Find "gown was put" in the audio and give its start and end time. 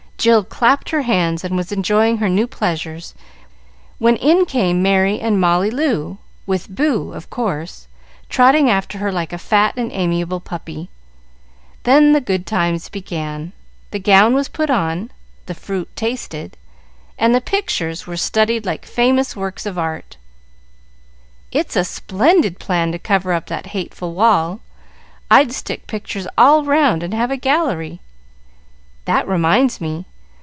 13.97-14.69